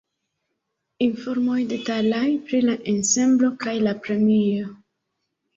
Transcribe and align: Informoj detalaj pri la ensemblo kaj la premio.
Informoj 1.07 1.57
detalaj 1.75 2.23
pri 2.47 2.63
la 2.71 2.75
ensemblo 2.95 3.53
kaj 3.67 3.77
la 3.89 3.95
premio. 4.07 4.73